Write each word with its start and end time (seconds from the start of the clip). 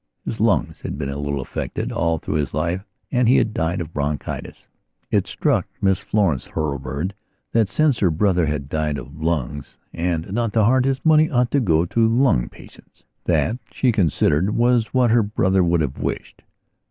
His 0.25 0.39
lungs 0.39 0.81
had 0.81 0.97
been 0.97 1.09
a 1.11 1.19
little 1.19 1.41
affected 1.41 1.91
all 1.91 2.17
through 2.17 2.33
his 2.37 2.55
life 2.55 2.83
and 3.11 3.27
he 3.29 3.35
had 3.37 3.53
died 3.53 3.79
of 3.79 3.93
bronchitis. 3.93 4.65
It 5.11 5.27
struck 5.27 5.67
Miss 5.79 5.99
Florence 5.99 6.47
Hurlbird 6.47 7.11
that, 7.51 7.69
since 7.69 7.99
her 7.99 8.09
brother 8.09 8.47
had 8.47 8.67
died 8.67 8.97
of 8.97 9.21
lungs 9.21 9.77
and 9.93 10.25
not 10.33 10.57
of 10.57 10.65
heart, 10.65 10.85
his 10.85 11.05
money 11.05 11.29
ought 11.29 11.51
to 11.51 11.59
go 11.59 11.85
to 11.85 12.07
lung 12.07 12.49
patients. 12.49 13.03
That, 13.25 13.59
she 13.71 13.91
considered, 13.91 14.55
was 14.55 14.91
what 14.91 15.11
her 15.11 15.21
brother 15.21 15.63
would 15.63 15.81
have 15.81 15.99
wished. 15.99 16.41